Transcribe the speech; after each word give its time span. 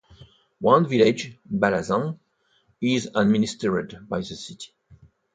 One 0.61 0.87
village, 0.89 1.37
Balasan, 1.47 2.17
is 2.81 3.07
administered 3.13 4.09
by 4.09 4.17
the 4.21 4.25
city. 4.35 4.73